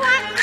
What? 0.00 0.39